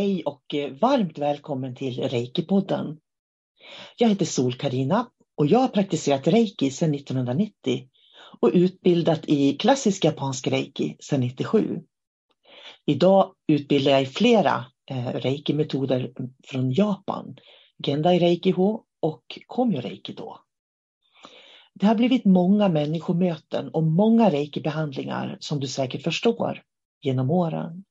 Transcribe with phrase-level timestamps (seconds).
[0.00, 2.96] Hej och eh, varmt välkommen till Reiki-podden.
[3.96, 7.88] Jag heter sol karina och jag har praktiserat reiki sedan 1990
[8.40, 11.80] och utbildat i klassisk japansk reiki sedan 97.
[12.86, 16.12] Idag utbildar jag i flera eh, reiki-metoder
[16.44, 17.36] från Japan,
[17.86, 20.40] Gendai Reiki Ho och Komyo Reiki då.
[21.74, 26.62] Det har blivit många människomöten och många reiki-behandlingar som du säkert förstår
[27.02, 27.84] genom åren.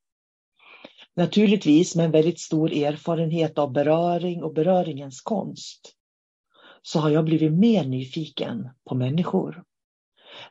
[1.19, 5.93] Naturligtvis med en väldigt stor erfarenhet av beröring och beröringens konst
[6.81, 9.63] så har jag blivit mer nyfiken på människor.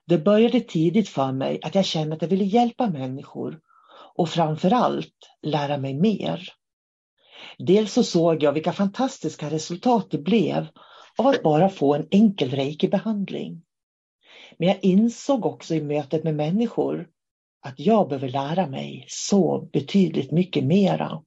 [0.06, 3.60] Det började tidigt för mig att jag kände att jag ville hjälpa människor
[4.14, 6.48] och framförallt lära mig mer.
[7.58, 10.66] Dels så såg jag vilka fantastiska resultat det blev
[11.18, 13.62] av att bara få en enkel reiki-behandling.
[14.58, 17.08] Men jag insåg också i mötet med människor
[17.68, 21.22] att jag behöver lära mig så betydligt mycket mera.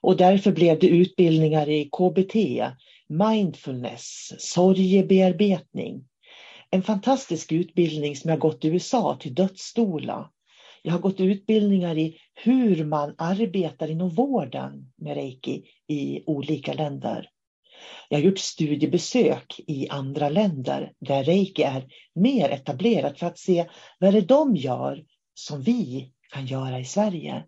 [0.00, 2.36] Och därför blev det utbildningar i KBT,
[3.08, 6.04] mindfulness, sorgebearbetning.
[6.70, 10.30] En fantastisk utbildning som jag gått i USA till dödsstola.
[10.82, 17.30] Jag har gått utbildningar i hur man arbetar inom vården med reiki i olika länder.
[18.08, 23.66] Jag har gjort studiebesök i andra länder där reiki är mer etablerat för att se
[23.98, 25.04] vad det är de gör
[25.38, 27.44] som vi kan göra i Sverige.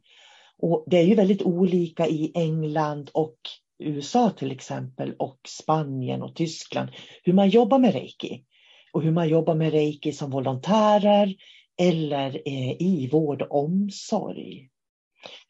[0.58, 3.36] Och det är ju väldigt olika i England och
[3.78, 6.90] USA till exempel och Spanien och Tyskland
[7.22, 8.44] hur man jobbar med reiki
[8.92, 11.34] och hur man jobbar med reiki som volontärer
[11.80, 14.68] eller eh, i vård och omsorg.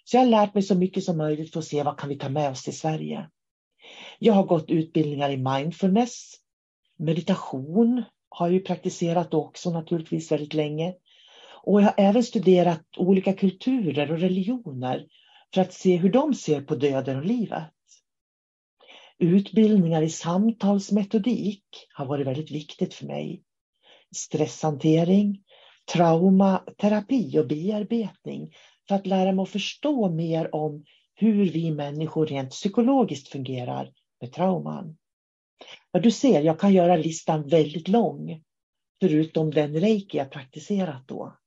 [0.04, 2.18] Så jag har lärt mig så mycket som möjligt för att se vad kan vi
[2.18, 3.28] ta med oss till Sverige.
[4.18, 6.34] Jag har gått utbildningar i mindfulness,
[6.98, 10.94] meditation har jag ju praktiserat också naturligtvis väldigt länge.
[11.62, 15.06] Och jag har även studerat olika kulturer och religioner
[15.54, 17.72] för att se hur de ser på döden och livet.
[19.18, 21.64] Utbildningar i samtalsmetodik
[21.94, 23.42] har varit väldigt viktigt för mig.
[24.16, 25.42] Stresshantering,
[25.92, 28.52] traumaterapi och bearbetning
[28.88, 34.32] för att lära mig att förstå mer om hur vi människor rent psykologiskt fungerar med
[34.32, 34.96] trauman.
[35.92, 38.42] Ja, du ser, jag kan göra listan väldigt lång,
[39.00, 41.38] förutom den reiki jag praktiserat då.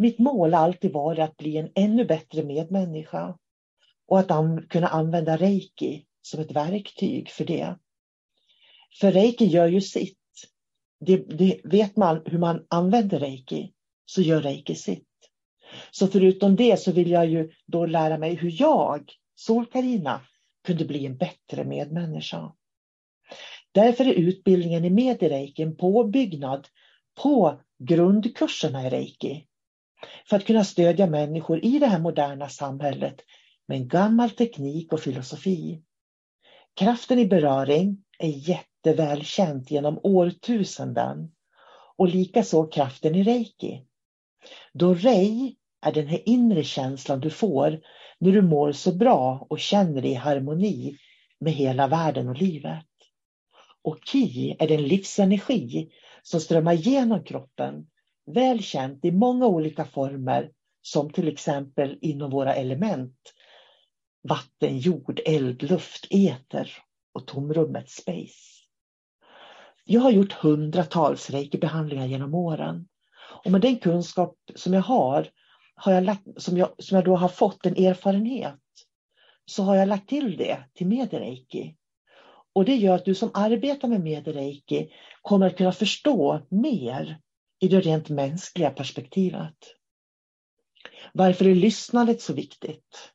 [0.00, 3.38] Mitt mål har alltid varit att bli en ännu bättre medmänniska
[4.08, 7.78] och att an kunna använda reiki som ett verktyg för det.
[9.00, 10.18] För reiki gör ju sitt.
[11.00, 13.72] Det, det, vet man hur man använder reiki
[14.06, 15.08] så gör reiki sitt.
[15.90, 20.20] Så förutom det så vill jag ju då lära mig hur jag, Sol-Carina,
[20.64, 22.52] kunde bli en bättre medmänniska.
[23.72, 26.68] Därför är utbildningen i mediereiki en påbyggnad
[27.22, 29.48] på grundkurserna i reiki
[30.28, 33.20] för att kunna stödja människor i det här moderna samhället
[33.68, 35.82] med en gammal teknik och filosofi.
[36.74, 41.32] Kraften i beröring är jättevälkänt genom årtusenden
[41.96, 43.84] och likaså kraften i reiki.
[44.72, 45.56] Då rei
[45.86, 47.80] är den här inre känslan du får
[48.18, 50.96] när du mår så bra och känner dig i harmoni
[51.40, 52.84] med hela världen och livet.
[53.82, 55.90] Och ki är den livsenergi
[56.22, 57.86] som strömmar genom kroppen
[58.34, 60.50] välkänt i många olika former
[60.82, 63.16] som till exempel inom våra element.
[64.28, 66.72] Vatten, jord, eld, luft, eter
[67.12, 68.58] och tomrummet space.
[69.84, 72.88] Jag har gjort hundratals reikibehandlingar genom åren.
[73.44, 75.28] Och med den kunskap som jag har,
[75.74, 78.60] har jag lagt, som, jag, som jag då har fått en erfarenhet,
[79.44, 81.76] så har jag lagt till det till medreiki.
[82.52, 84.90] Och det gör att du som arbetar med medreiki
[85.22, 87.18] kommer att kunna förstå mer
[87.60, 89.56] i det rent mänskliga perspektivet.
[91.12, 93.12] Varför är lyssnandet så viktigt?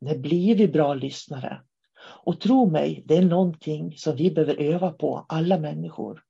[0.00, 1.62] När blir vi bra lyssnare?
[2.02, 6.22] Och tro mig, det är någonting som vi behöver öva på, alla människor.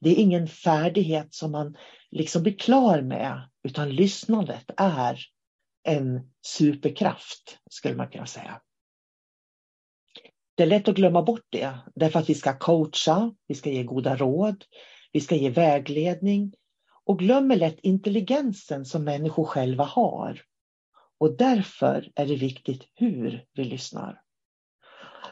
[0.00, 1.76] Det är ingen färdighet som man
[2.10, 5.20] liksom blir klar med, utan lyssnandet är
[5.82, 8.60] en superkraft, skulle man kunna säga.
[10.54, 13.82] Det är lätt att glömma bort det, därför att vi ska coacha, vi ska ge
[13.82, 14.64] goda råd,
[15.12, 16.54] vi ska ge vägledning
[17.06, 20.42] och glömmer lätt intelligensen som människor själva har.
[21.18, 24.20] Och därför är det viktigt hur vi lyssnar.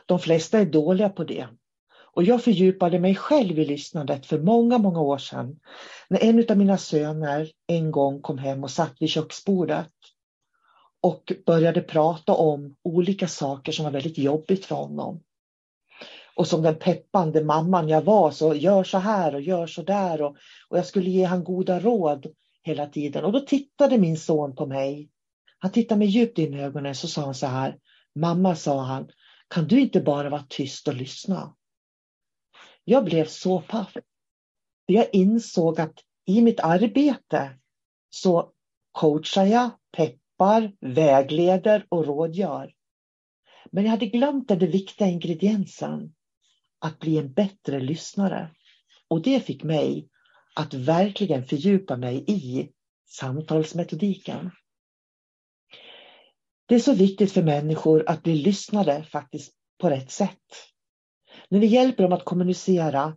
[0.06, 1.48] De flesta är dåliga på det.
[2.18, 5.60] Och jag fördjupade mig själv i lyssnandet för många, många år sedan.
[6.08, 9.92] När en av mina söner en gång kom hem och satt vid köksbordet
[11.00, 15.22] och började prata om olika saker som var väldigt jobbigt för honom.
[16.38, 20.22] Och som den peppande mamman jag var så gör så här och gör så där
[20.22, 20.36] och,
[20.68, 22.26] och jag skulle ge han goda råd
[22.62, 23.24] hela tiden.
[23.24, 25.10] Och då tittade min son på mig.
[25.58, 27.78] Han tittade mig djupt in i ögonen så sa han så här.
[28.14, 29.08] Mamma, sa han,
[29.48, 31.54] kan du inte bara vara tyst och lyssna?
[32.84, 33.96] Jag blev så paff.
[34.86, 35.94] Jag insåg att
[36.26, 37.50] i mitt arbete
[38.10, 38.52] så
[38.92, 42.72] coachar jag, peppar, vägleder och rådgör.
[43.70, 46.14] Men jag hade glömt den viktiga ingrediensen,
[46.78, 48.50] att bli en bättre lyssnare.
[49.08, 50.08] Och det fick mig
[50.54, 52.70] att verkligen fördjupa mig i
[53.06, 54.50] samtalsmetodiken.
[56.66, 60.38] Det är så viktigt för människor att bli lyssnade faktiskt på rätt sätt.
[61.48, 63.16] När vi hjälper dem att kommunicera,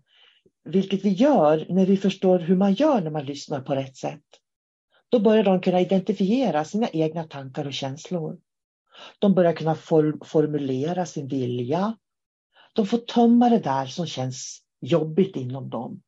[0.63, 4.23] vilket vi gör när vi förstår hur man gör när man lyssnar på rätt sätt,
[5.09, 8.37] då börjar de kunna identifiera sina egna tankar och känslor.
[9.19, 9.75] De börjar kunna
[10.25, 11.97] formulera sin vilja.
[12.73, 16.01] De får tömma det där som känns jobbigt inom dem.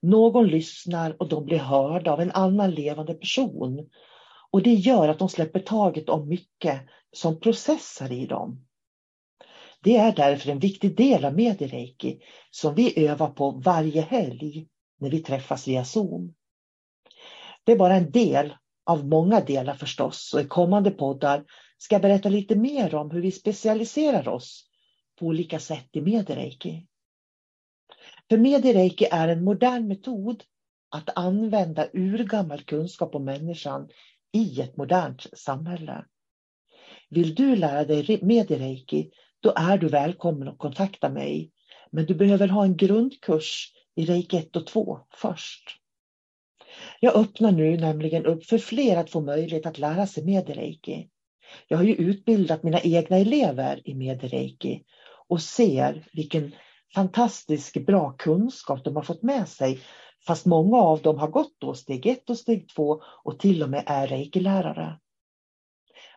[0.00, 3.88] Någon lyssnar och de blir hörda av en annan levande person.
[4.50, 6.80] Och det gör att de släpper taget om mycket
[7.12, 8.66] som processar i dem.
[9.82, 12.20] Det är därför en viktig del av mediereiki
[12.50, 14.68] som vi övar på varje helg
[15.00, 16.34] när vi träffas via Zoom.
[17.64, 18.54] Det är bara en del
[18.86, 21.44] av många delar förstås och i kommande poddar
[21.78, 24.69] ska jag berätta lite mer om hur vi specialiserar oss
[25.20, 26.86] på olika sätt i medireiki.
[28.28, 30.42] För medireiki är en modern metod
[30.90, 33.88] att använda urgammal kunskap om människan
[34.32, 36.04] i ett modernt samhälle.
[37.08, 41.52] Vill du lära dig medireiki, då är du välkommen att kontakta mig.
[41.90, 45.62] Men du behöver ha en grundkurs i reiki 1 och 2 först.
[47.00, 51.08] Jag öppnar nu nämligen upp för fler att få möjlighet att lära sig medireiki.
[51.68, 54.84] Jag har ju utbildat mina egna elever i medireiki
[55.30, 56.54] och ser vilken
[56.94, 59.80] fantastisk bra kunskap de har fått med sig.
[60.26, 63.70] Fast många av dem har gått då steg ett och steg två och till och
[63.70, 65.00] med är reiki-lärare.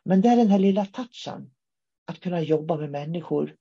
[0.05, 1.51] Men det är den här lilla touchen
[2.05, 3.55] att kunna jobba med människor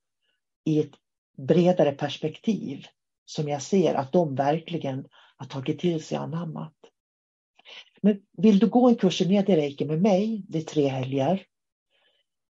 [0.65, 0.93] i ett
[1.37, 2.85] bredare perspektiv
[3.25, 5.05] som jag ser att de verkligen
[5.37, 6.73] har tagit till sig och anammat.
[8.01, 11.45] Men vill du gå en kurs i reiki med mig, det är tre helger,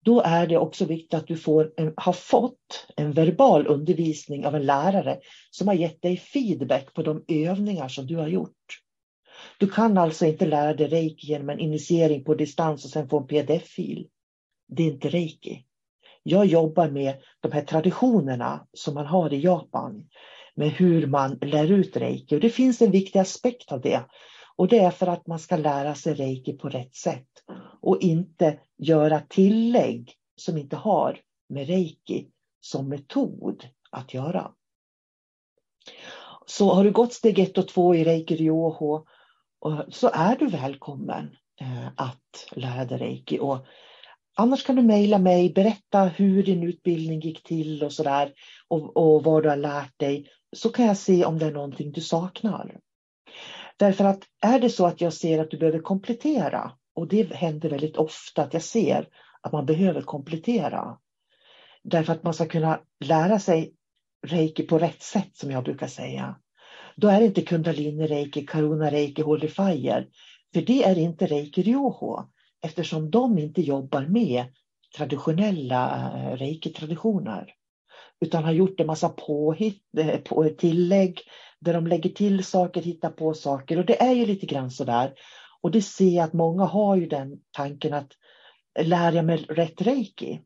[0.05, 4.55] då är det också viktigt att du får en, har fått en verbal undervisning av
[4.55, 5.19] en lärare
[5.51, 8.81] som har gett dig feedback på de övningar som du har gjort.
[9.59, 13.19] Du kan alltså inte lära dig reiki genom en initiering på distans och sen få
[13.19, 14.09] en pdf-fil.
[14.69, 15.65] Det är inte reiki.
[16.23, 20.09] Jag jobbar med de här traditionerna som man har i Japan
[20.55, 22.37] med hur man lär ut reiki.
[22.37, 24.05] Och det finns en viktig aspekt av det.
[24.57, 27.27] Och det är för att man ska lära sig reiki på rätt sätt
[27.83, 32.29] och inte göra tillägg som inte har med reiki
[32.61, 34.53] som metod att göra.
[36.47, 39.05] Så har du gått steg ett och två i reiki ryoho
[39.89, 43.39] så är du välkommen eh, att lära dig reiki.
[43.39, 43.67] Och
[44.35, 48.33] Annars kan du mejla mig, berätta hur din utbildning gick till och sådär
[48.69, 50.29] och, och vad du har lärt dig.
[50.57, 52.81] Så kan jag se om det är någonting du saknar.
[53.77, 57.69] Därför att är det så att jag ser att du behöver komplettera och det händer
[57.69, 59.09] väldigt ofta att jag ser
[59.41, 60.99] att man behöver komplettera.
[61.83, 63.75] Därför att man ska kunna lära sig
[64.27, 66.37] reiki på rätt sätt som jag brukar säga.
[66.97, 70.07] Då är det inte kundalini reiki, karuna reiki, holy fire.
[70.55, 72.25] För det är inte reiki ryoho
[72.65, 74.45] eftersom de inte jobbar med
[74.97, 77.55] traditionella eh, reiki-traditioner
[78.21, 81.21] utan har gjort en massa påhitt, eh, på tillägg
[81.61, 85.15] där de lägger till saker, hittar på saker och det är ju lite grann sådär.
[85.63, 88.13] Och det ser jag att många har ju den tanken att
[88.81, 90.43] lär jag mig rätt reiki?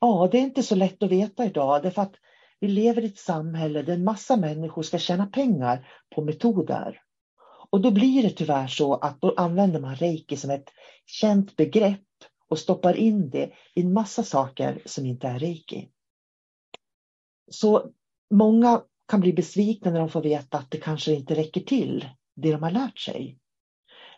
[0.00, 2.14] Ja, det är inte så lätt att veta idag därför att
[2.60, 7.00] vi lever i ett samhälle där en massa människor ska tjäna pengar på metoder.
[7.70, 10.68] Och då blir det tyvärr så att då använder man reiki som ett
[11.06, 12.00] känt begrepp
[12.48, 15.88] och stoppar in det i en massa saker som inte är reiki.
[17.50, 17.90] Så
[18.30, 22.52] många kan bli besvikna när de får veta att det kanske inte räcker till, det
[22.52, 23.38] de har lärt sig.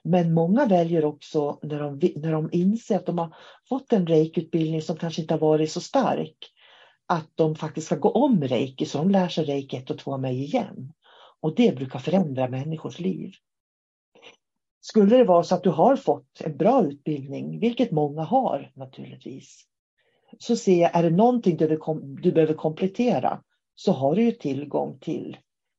[0.07, 3.37] Men många väljer också när de, när de inser att de har
[3.69, 6.37] fått en reiki-utbildning som kanske inte har varit så stark,
[7.07, 10.19] att de faktiskt ska gå om reiki, så de lär sig reiki 1 och 2
[10.19, 10.93] mig igen.
[11.41, 13.33] Och det brukar förändra människors liv.
[14.81, 19.65] Skulle det vara så att du har fått en bra utbildning, vilket många har naturligtvis,
[20.39, 21.81] så ser jag, är det någonting du,
[22.23, 23.43] du behöver komplettera
[23.75, 25.37] så har du ju tillgång till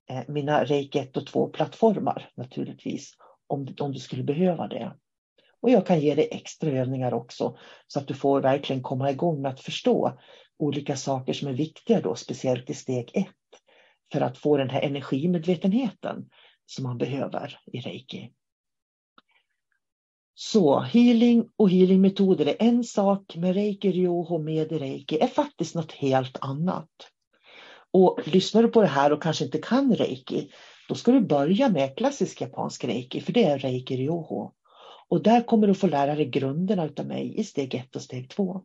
[0.09, 3.13] eh, mina Reiki 1 och 2 plattformar naturligtvis,
[3.47, 4.93] om, om du skulle behöva det.
[5.61, 9.41] Och jag kan ge dig extra övningar också så att du får verkligen komma igång
[9.41, 10.19] med att förstå
[10.59, 13.61] olika saker som är viktiga då, speciellt i steg ett,
[14.11, 16.29] för att få den här energimedvetenheten
[16.65, 18.31] som man behöver i reiki.
[20.33, 25.91] Så healing och healingmetoder är en sak, men reiki, ryoho, med reiki är faktiskt något
[25.91, 26.89] helt annat.
[27.91, 30.51] Och lyssnar du på det här och kanske inte kan reiki,
[30.87, 34.51] då ska du börja med klassisk japansk reiki, för det är reiki ryoho.
[35.09, 38.29] Och där kommer du få lära dig grunderna utav mig i steg ett och steg
[38.29, 38.61] två.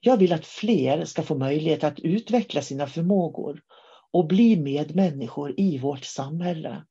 [0.00, 3.60] Jag vill att fler ska få möjlighet att utveckla sina förmågor
[4.12, 6.84] och bli medmänniskor i vårt samhälle.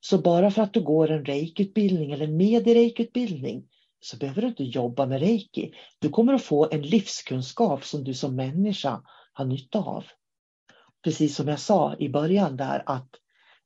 [0.00, 3.64] Så bara för att du går en reiki-utbildning eller en medie-reiki-utbildning
[4.00, 5.72] så behöver du inte jobba med reiki.
[5.98, 10.04] Du kommer att få en livskunskap som du som människa har nytta av.
[11.04, 13.08] Precis som jag sa i början där att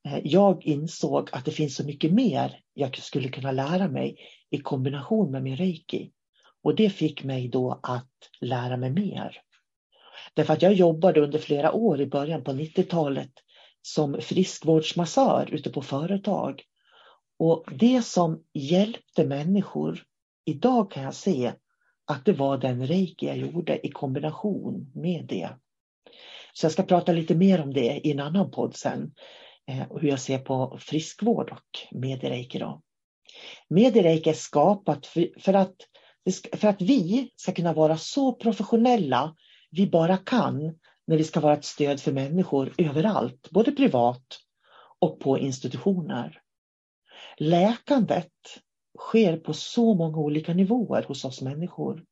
[0.04, 4.16] eh, jag insåg att det finns så mycket mer jag skulle kunna lära mig
[4.50, 6.10] i kombination med min reiki.
[6.62, 9.40] Och det fick mig då att lära mig mer.
[10.34, 13.32] Därför att jag jobbade under flera år i början på 90-talet
[13.82, 16.62] som friskvårdsmassör ute på företag.
[17.38, 20.02] Och det som hjälpte människor,
[20.44, 21.52] idag kan jag se
[22.06, 25.48] att det var den reiki jag gjorde i kombination med det.
[26.56, 29.12] Så jag ska prata lite mer om det i en annan podd sen.
[29.68, 32.58] Eh, och hur jag ser på friskvård och Medireiki.
[32.58, 32.82] Då.
[33.68, 35.74] Medireiki är skapat för, för, att,
[36.52, 39.34] för att vi ska kunna vara så professionella
[39.70, 44.24] vi bara kan när vi ska vara ett stöd för människor överallt, både privat
[44.98, 46.40] och på institutioner.
[47.36, 48.32] Läkandet
[48.98, 52.04] sker på så många olika nivåer hos oss människor.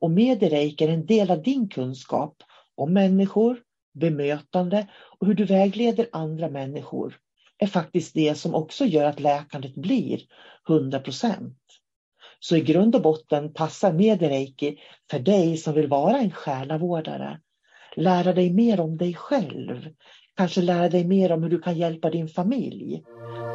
[0.00, 2.42] Och mediereiki är en del av din kunskap
[2.74, 3.62] om människor,
[3.94, 4.86] bemötande
[5.18, 7.16] och hur du vägleder andra människor
[7.58, 10.20] är faktiskt det som också gör att läkandet blir
[10.68, 11.58] 100 procent.
[12.40, 14.78] Så i grund och botten passar mediereiki
[15.10, 17.40] för dig som vill vara en själavårdare.
[17.96, 19.88] Lära dig mer om dig själv.
[20.36, 23.02] Kanske lära dig mer om hur du kan hjälpa din familj.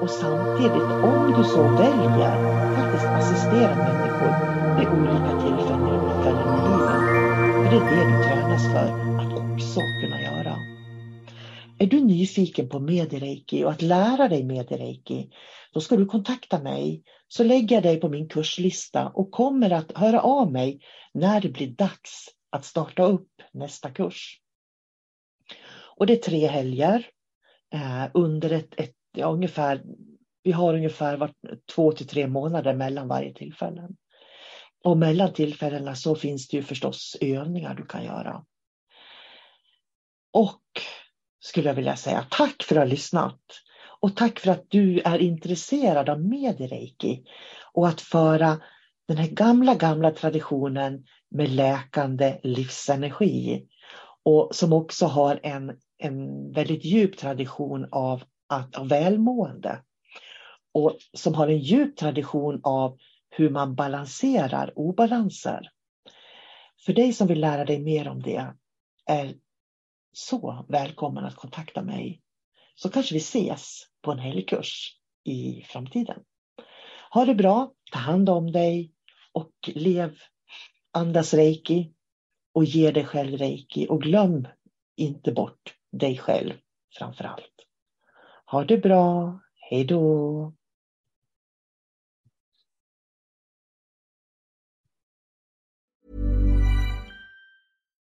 [0.02, 2.36] Och samtidigt, om du så väljer,
[2.76, 4.32] faktiskt assistera människor
[4.80, 6.90] vid olika tillfällen i livet.
[7.54, 9.09] För det är det du tränas för
[9.60, 10.58] också kunna göra.
[11.80, 15.30] Är du nyfiken på MediReiki och att lära dig MediReiki,
[15.74, 19.98] då ska du kontakta mig så lägger jag dig på min kurslista och kommer att
[19.98, 20.80] höra av mig
[21.14, 24.42] när det blir dags att starta upp nästa kurs.
[25.98, 27.08] Och det är tre helger
[27.74, 29.84] eh, under ett, ett ja, ungefär,
[30.44, 31.34] vi har ungefär var,
[31.76, 33.90] två till tre månader mellan varje tillfälle.
[34.84, 38.46] Och mellan tillfällena så finns det ju förstås övningar du kan göra.
[40.32, 40.62] Och
[41.40, 43.40] skulle jag vilja säga tack för att ha lyssnat.
[44.00, 47.24] Och tack för att du är intresserad av mediereiki
[47.74, 48.62] och att föra
[49.08, 53.66] den här gamla, gamla traditionen med läkande livsenergi.
[54.24, 59.80] Och som också har en, en väldigt djup tradition av, att, av välmående.
[60.74, 62.98] Och som har en djup tradition av
[63.30, 65.70] hur man balanserar obalanser.
[66.86, 68.48] För dig som vill lära dig mer om det
[69.06, 69.34] är
[70.12, 72.22] så välkommen att kontakta mig.
[72.76, 76.20] Så kanske vi ses på en helgkurs i framtiden.
[77.12, 78.94] Ha det bra, ta hand om dig
[79.32, 80.18] och lev
[80.92, 81.94] andas reiki
[82.54, 84.48] och ge dig själv reiki och glöm
[84.96, 86.54] inte bort dig själv
[86.98, 87.54] framför allt.
[88.46, 89.40] Ha det bra,
[89.70, 90.54] hej då!